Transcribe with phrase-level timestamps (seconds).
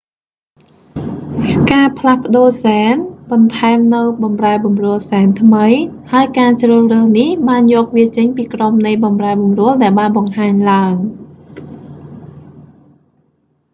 [1.71, 2.93] ការផ្លាស់ប្តូរហ្សែន
[3.31, 5.67] បន្ថែមនូវបម្រែបម្រួលហ្សែនថ្មី
[6.11, 10.93] ហើយការជ្រើសរើសនេះបានយកវាចេញពីក្រុមនៃបម្រែបម្រួលដែលបានបង្ហាញឡើង